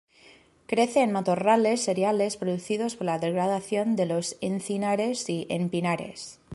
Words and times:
Crece 0.65 1.01
en 1.01 1.11
matorrales 1.11 1.79
seriales 1.83 2.35
producidos 2.35 2.95
por 2.95 3.05
la 3.05 3.19
degradación 3.19 3.95
de 3.95 4.07
los 4.07 4.35
encinares 4.41 5.29
y 5.29 5.45
en 5.51 5.69
pinares. 5.69 6.39